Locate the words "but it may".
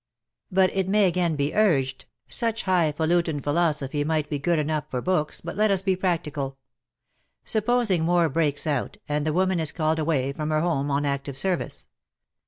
0.51-1.05